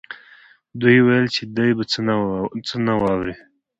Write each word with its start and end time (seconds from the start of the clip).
دوی 0.81 0.97
ویل 1.01 1.25
چې 1.35 1.43
دی 1.57 1.69
به 1.77 1.83
څه 2.69 2.75
نه 2.85 2.93
واوري 3.01 3.35